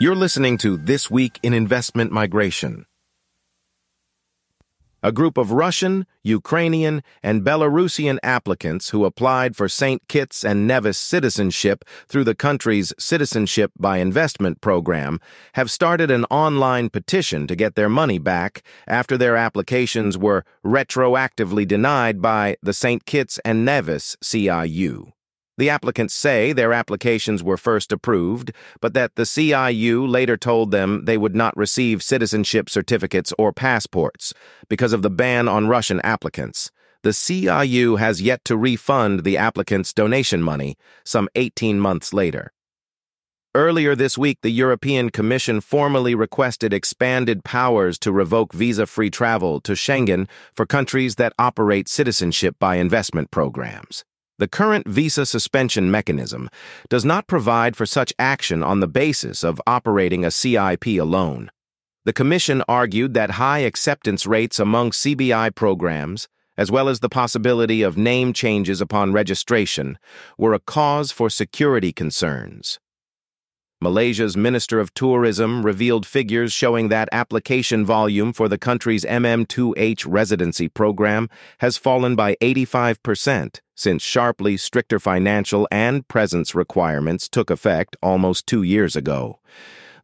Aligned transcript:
You're 0.00 0.14
listening 0.14 0.58
to 0.58 0.76
This 0.76 1.10
Week 1.10 1.40
in 1.42 1.52
Investment 1.52 2.12
Migration. 2.12 2.86
A 5.02 5.10
group 5.10 5.36
of 5.36 5.50
Russian, 5.50 6.06
Ukrainian, 6.22 7.02
and 7.20 7.42
Belarusian 7.42 8.18
applicants 8.22 8.90
who 8.90 9.04
applied 9.04 9.56
for 9.56 9.68
St. 9.68 10.06
Kitts 10.06 10.44
and 10.44 10.68
Nevis 10.68 10.98
citizenship 10.98 11.84
through 12.06 12.22
the 12.22 12.36
country's 12.36 12.92
Citizenship 12.96 13.72
by 13.76 13.96
Investment 13.98 14.60
program 14.60 15.18
have 15.54 15.68
started 15.68 16.12
an 16.12 16.26
online 16.26 16.90
petition 16.90 17.48
to 17.48 17.56
get 17.56 17.74
their 17.74 17.88
money 17.88 18.20
back 18.20 18.62
after 18.86 19.16
their 19.16 19.36
applications 19.36 20.16
were 20.16 20.44
retroactively 20.64 21.66
denied 21.66 22.22
by 22.22 22.56
the 22.62 22.72
St. 22.72 23.04
Kitts 23.04 23.40
and 23.44 23.64
Nevis 23.64 24.16
CIU. 24.22 25.12
The 25.58 25.70
applicants 25.70 26.14
say 26.14 26.52
their 26.52 26.72
applications 26.72 27.42
were 27.42 27.56
first 27.56 27.90
approved, 27.90 28.52
but 28.80 28.94
that 28.94 29.16
the 29.16 29.24
CIU 29.24 30.08
later 30.08 30.36
told 30.36 30.70
them 30.70 31.04
they 31.04 31.18
would 31.18 31.34
not 31.34 31.56
receive 31.56 32.00
citizenship 32.00 32.70
certificates 32.70 33.32
or 33.36 33.52
passports 33.52 34.32
because 34.68 34.92
of 34.92 35.02
the 35.02 35.10
ban 35.10 35.48
on 35.48 35.66
Russian 35.66 36.00
applicants. 36.02 36.70
The 37.02 37.10
CIU 37.10 37.98
has 37.98 38.22
yet 38.22 38.44
to 38.44 38.56
refund 38.56 39.24
the 39.24 39.36
applicants' 39.36 39.92
donation 39.92 40.42
money 40.42 40.76
some 41.04 41.28
18 41.34 41.80
months 41.80 42.12
later. 42.12 42.52
Earlier 43.52 43.96
this 43.96 44.16
week, 44.16 44.38
the 44.42 44.50
European 44.50 45.10
Commission 45.10 45.60
formally 45.60 46.14
requested 46.14 46.72
expanded 46.72 47.42
powers 47.42 47.98
to 48.00 48.12
revoke 48.12 48.52
visa-free 48.52 49.10
travel 49.10 49.60
to 49.62 49.72
Schengen 49.72 50.28
for 50.54 50.66
countries 50.66 51.16
that 51.16 51.32
operate 51.36 51.88
citizenship 51.88 52.54
by 52.60 52.76
investment 52.76 53.32
programs. 53.32 54.04
The 54.38 54.46
current 54.48 54.86
visa 54.86 55.26
suspension 55.26 55.90
mechanism 55.90 56.48
does 56.88 57.04
not 57.04 57.26
provide 57.26 57.74
for 57.74 57.86
such 57.86 58.12
action 58.20 58.62
on 58.62 58.78
the 58.78 58.86
basis 58.86 59.42
of 59.42 59.60
operating 59.66 60.24
a 60.24 60.30
CIP 60.30 60.86
alone. 60.86 61.50
The 62.04 62.12
Commission 62.12 62.62
argued 62.68 63.14
that 63.14 63.32
high 63.32 63.58
acceptance 63.58 64.26
rates 64.26 64.60
among 64.60 64.92
CBI 64.92 65.54
programs, 65.56 66.28
as 66.56 66.70
well 66.70 66.88
as 66.88 67.00
the 67.00 67.08
possibility 67.08 67.82
of 67.82 67.98
name 67.98 68.32
changes 68.32 68.80
upon 68.80 69.12
registration, 69.12 69.98
were 70.38 70.54
a 70.54 70.60
cause 70.60 71.10
for 71.10 71.28
security 71.28 71.92
concerns. 71.92 72.78
Malaysia's 73.80 74.36
Minister 74.36 74.80
of 74.80 74.92
Tourism 74.92 75.64
revealed 75.64 76.04
figures 76.04 76.52
showing 76.52 76.88
that 76.88 77.08
application 77.12 77.86
volume 77.86 78.32
for 78.32 78.48
the 78.48 78.58
country's 78.58 79.04
MM2H 79.04 80.04
residency 80.04 80.68
program 80.68 81.28
has 81.58 81.76
fallen 81.76 82.16
by 82.16 82.34
85% 82.42 83.60
since 83.76 84.02
sharply 84.02 84.56
stricter 84.56 84.98
financial 84.98 85.68
and 85.70 86.08
presence 86.08 86.56
requirements 86.56 87.28
took 87.28 87.50
effect 87.50 87.96
almost 88.02 88.48
two 88.48 88.64
years 88.64 88.96
ago. 88.96 89.38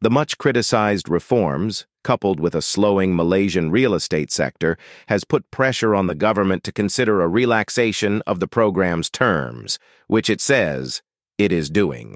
The 0.00 0.10
much 0.10 0.38
criticized 0.38 1.08
reforms, 1.08 1.84
coupled 2.04 2.38
with 2.38 2.54
a 2.54 2.62
slowing 2.62 3.16
Malaysian 3.16 3.72
real 3.72 3.94
estate 3.94 4.30
sector, 4.30 4.78
has 5.08 5.24
put 5.24 5.50
pressure 5.50 5.96
on 5.96 6.06
the 6.06 6.14
government 6.14 6.62
to 6.62 6.72
consider 6.72 7.20
a 7.20 7.28
relaxation 7.28 8.22
of 8.24 8.38
the 8.38 8.46
program's 8.46 9.10
terms, 9.10 9.80
which 10.06 10.30
it 10.30 10.40
says 10.40 11.02
it 11.38 11.50
is 11.50 11.68
doing. 11.70 12.14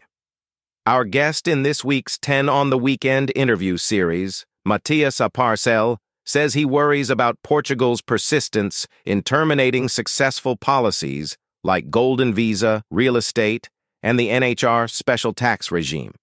Our 0.89 1.05
guest 1.05 1.47
in 1.47 1.65
this 1.65 1.85
week's 1.85 2.17
10 2.17 2.49
on 2.49 2.71
the 2.71 2.79
Weekend 2.79 3.31
interview 3.37 3.77
series, 3.77 4.47
Matias 4.65 5.19
Aparcel, 5.19 5.99
says 6.25 6.55
he 6.55 6.65
worries 6.65 7.11
about 7.11 7.37
Portugal's 7.45 8.01
persistence 8.01 8.87
in 9.05 9.23
terminating 9.23 9.91
successful 9.91 10.57
policies 10.57 11.37
like 11.63 11.91
Golden 11.91 12.33
Visa, 12.33 12.85
real 12.91 13.19
estate, 13.19 13.69
and 14.03 14.19
the 14.19 14.29
NHR 14.29 14.89
special 14.89 15.35
tax 15.35 15.71
regime. 15.71 16.15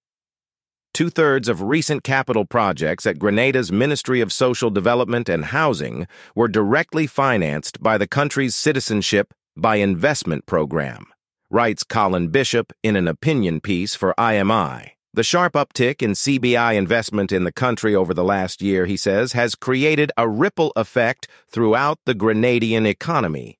Two 0.95 1.11
thirds 1.11 1.47
of 1.47 1.61
recent 1.61 2.03
capital 2.03 2.45
projects 2.45 3.05
at 3.05 3.19
Grenada's 3.19 3.71
Ministry 3.71 4.19
of 4.19 4.33
Social 4.33 4.71
Development 4.71 5.29
and 5.29 5.45
Housing 5.45 6.07
were 6.33 6.47
directly 6.47 7.05
financed 7.05 7.83
by 7.83 7.99
the 7.99 8.07
country's 8.07 8.55
citizenship 8.55 9.31
by 9.55 9.75
investment 9.75 10.47
program 10.47 11.05
writes 11.55 11.85
Colin 11.85 12.27
Bishop 12.27 12.73
in 12.83 12.97
an 12.97 13.07
opinion 13.07 13.61
piece 13.61 13.95
for 13.95 14.13
IMI. 14.17 14.91
The 15.13 15.23
sharp 15.23 15.53
uptick 15.53 16.01
in 16.01 16.11
CBI 16.11 16.75
investment 16.75 17.31
in 17.31 17.45
the 17.45 17.51
country 17.53 17.95
over 17.95 18.13
the 18.13 18.25
last 18.25 18.61
year, 18.61 18.85
he 18.87 18.97
says, 18.97 19.31
has 19.31 19.55
created 19.55 20.11
a 20.17 20.27
ripple 20.27 20.73
effect 20.75 21.29
throughout 21.49 21.99
the 22.05 22.13
Grenadian 22.13 22.85
economy. 22.85 23.57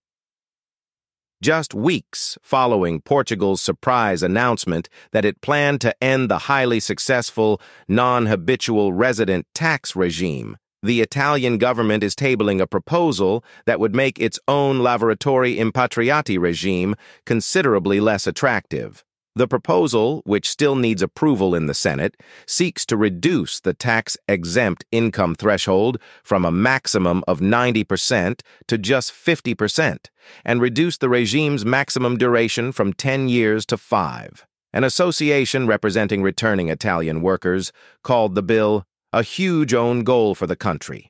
Just 1.42 1.74
weeks 1.74 2.38
following 2.42 3.00
Portugal's 3.00 3.62
surprise 3.62 4.22
announcement 4.22 4.90
that 5.14 5.24
it 5.24 5.40
planned 5.40 5.80
to 5.80 5.96
end 6.04 6.30
the 6.30 6.40
highly 6.50 6.82
successful 6.82 7.62
non 7.88 8.26
habitual 8.26 8.92
resident 8.92 9.48
tax 9.54 9.96
regime, 9.96 10.58
the 10.86 11.02
Italian 11.02 11.58
government 11.58 12.04
is 12.04 12.14
tabling 12.14 12.62
a 12.62 12.68
proposal 12.68 13.44
that 13.66 13.80
would 13.80 13.96
make 13.96 14.20
its 14.20 14.40
own 14.48 14.78
Lavoratori 14.78 15.58
Impatriati 15.58 16.40
regime 16.40 16.96
considerably 17.26 18.00
less 18.00 18.28
attractive. 18.28 19.04
The 19.36 19.48
proposal, 19.48 20.22
which 20.26 20.48
still 20.48 20.76
needs 20.76 21.02
approval 21.02 21.56
in 21.56 21.66
the 21.66 21.74
Senate, 21.74 22.16
seeks 22.46 22.86
to 22.86 22.96
reduce 22.96 23.60
the 23.60 23.74
tax-exempt 23.74 24.86
income 24.92 25.34
threshold 25.34 25.98
from 26.24 26.46
a 26.46 26.52
maximum 26.52 27.24
of 27.28 27.40
90% 27.40 28.42
to 28.68 28.78
just 28.78 29.12
50% 29.12 30.10
and 30.46 30.62
reduce 30.62 30.98
the 31.00 31.10
regime's 31.10 31.66
maximum 31.66 32.16
duration 32.16 32.72
from 32.72 32.94
10 32.94 33.28
years 33.28 33.66
to 33.66 33.76
5. 33.76 34.46
An 34.72 34.84
association 34.84 35.66
representing 35.66 36.22
returning 36.22 36.70
Italian 36.70 37.22
workers 37.22 37.72
called 38.04 38.36
the 38.36 38.44
bill 38.44 38.86
a 39.16 39.24
huge 39.24 39.74
own 39.74 40.04
goal 40.04 40.36
for 40.36 40.46
the 40.46 40.58
country. 40.58 41.10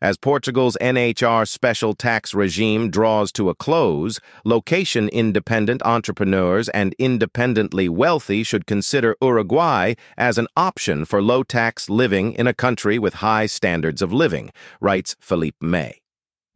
As 0.00 0.16
Portugal's 0.16 0.76
NHR 0.80 1.46
special 1.46 1.94
tax 1.94 2.34
regime 2.34 2.90
draws 2.90 3.30
to 3.34 3.48
a 3.50 3.54
close, 3.54 4.18
location 4.44 5.08
independent 5.10 5.80
entrepreneurs 5.84 6.68
and 6.70 6.92
independently 6.98 7.88
wealthy 7.88 8.42
should 8.42 8.66
consider 8.66 9.14
Uruguay 9.22 9.94
as 10.18 10.38
an 10.38 10.48
option 10.56 11.04
for 11.04 11.22
low 11.22 11.44
tax 11.44 11.88
living 11.88 12.32
in 12.32 12.48
a 12.48 12.52
country 12.52 12.98
with 12.98 13.14
high 13.14 13.46
standards 13.46 14.02
of 14.02 14.12
living, 14.12 14.50
writes 14.80 15.14
Philippe 15.20 15.58
May. 15.60 16.00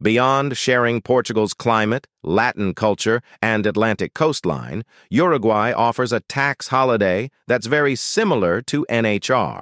Beyond 0.01 0.57
sharing 0.57 0.99
Portugal's 0.99 1.53
climate, 1.53 2.05
Latin 2.21 2.73
culture, 2.73 3.21
and 3.41 3.65
Atlantic 3.65 4.13
coastline, 4.13 4.83
Uruguay 5.09 5.71
offers 5.71 6.11
a 6.11 6.19
tax 6.19 6.67
holiday 6.67 7.31
that's 7.47 7.67
very 7.67 7.95
similar 7.95 8.61
to 8.63 8.85
NHR. 8.89 9.61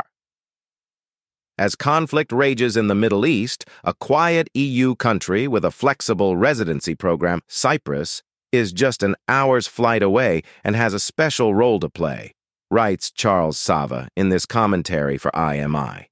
As 1.57 1.75
conflict 1.75 2.33
rages 2.33 2.75
in 2.75 2.87
the 2.87 2.95
Middle 2.95 3.25
East, 3.25 3.63
a 3.85 3.93
quiet 3.93 4.49
EU 4.53 4.93
country 4.93 5.47
with 5.47 5.63
a 5.63 5.71
flexible 5.71 6.35
residency 6.35 6.95
program, 6.95 7.39
Cyprus, 7.47 8.21
is 8.51 8.73
just 8.73 9.01
an 9.01 9.15
hour's 9.29 9.65
flight 9.65 10.03
away 10.03 10.41
and 10.65 10.75
has 10.75 10.93
a 10.93 10.99
special 10.99 11.55
role 11.55 11.79
to 11.79 11.87
play, 11.87 12.33
writes 12.69 13.09
Charles 13.09 13.57
Sava 13.57 14.09
in 14.17 14.27
this 14.27 14.45
commentary 14.45 15.17
for 15.17 15.31
IMI. 15.31 16.07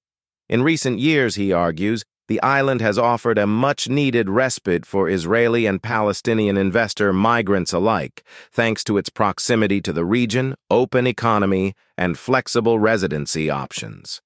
In 0.48 0.64
recent 0.64 1.00
years, 1.00 1.36
he 1.36 1.52
argues, 1.52 2.06
the 2.30 2.42
island 2.42 2.80
has 2.80 2.98
offered 2.98 3.38
a 3.38 3.46
much 3.46 3.90
needed 3.90 4.30
respite 4.30 4.86
for 4.86 5.10
Israeli 5.10 5.66
and 5.66 5.84
Palestinian 5.84 6.56
investor 6.56 7.12
migrants 7.12 7.74
alike, 7.74 8.24
thanks 8.50 8.82
to 8.86 8.98
its 8.98 9.10
proximity 9.10 9.82
to 9.82 9.92
the 9.92 10.06
region, 10.06 10.56
open 10.72 11.06
economy, 11.06 11.74
and 11.98 12.18
flexible 12.18 12.80
residency 12.80 13.50
options. 13.50 14.22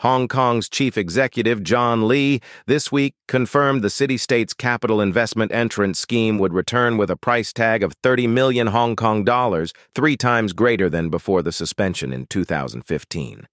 Hong 0.00 0.28
Kong's 0.28 0.68
chief 0.68 0.98
executive, 0.98 1.62
John 1.62 2.06
Lee, 2.06 2.40
this 2.66 2.92
week 2.92 3.14
confirmed 3.26 3.80
the 3.80 3.88
city-state's 3.88 4.52
capital 4.52 5.00
investment 5.00 5.52
entrance 5.52 5.98
scheme 5.98 6.36
would 6.38 6.52
return 6.52 6.98
with 6.98 7.10
a 7.10 7.16
price 7.16 7.50
tag 7.50 7.82
of 7.82 7.94
30 8.02 8.26
million 8.26 8.66
Hong 8.66 8.94
Kong 8.94 9.24
dollars, 9.24 9.72
three 9.94 10.14
times 10.14 10.52
greater 10.52 10.90
than 10.90 11.08
before 11.08 11.40
the 11.40 11.50
suspension 11.50 12.12
in 12.12 12.26
2015. 12.26 13.46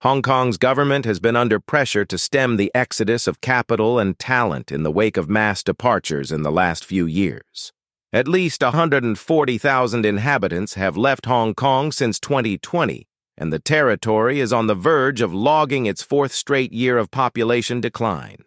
Hong 0.00 0.22
Kong's 0.22 0.56
government 0.56 1.04
has 1.04 1.20
been 1.20 1.36
under 1.36 1.60
pressure 1.60 2.06
to 2.06 2.16
stem 2.16 2.56
the 2.56 2.70
exodus 2.74 3.26
of 3.26 3.42
capital 3.42 3.98
and 3.98 4.18
talent 4.18 4.72
in 4.72 4.84
the 4.84 4.90
wake 4.90 5.18
of 5.18 5.28
mass 5.28 5.62
departures 5.62 6.32
in 6.32 6.42
the 6.42 6.52
last 6.52 6.84
few 6.84 7.04
years. 7.04 7.72
At 8.10 8.28
least 8.28 8.62
140,000 8.62 10.06
inhabitants 10.06 10.74
have 10.74 10.96
left 10.96 11.26
Hong 11.26 11.54
Kong 11.54 11.92
since 11.92 12.18
2020, 12.20 13.06
and 13.36 13.52
the 13.52 13.58
territory 13.58 14.40
is 14.40 14.52
on 14.52 14.66
the 14.66 14.74
verge 14.74 15.20
of 15.20 15.34
logging 15.34 15.86
its 15.86 16.02
fourth 16.02 16.32
straight 16.32 16.72
year 16.72 16.98
of 16.98 17.10
population 17.10 17.80
decline. 17.80 18.44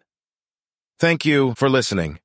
Thank 0.98 1.24
you 1.24 1.54
for 1.56 1.68
listening. 1.68 2.18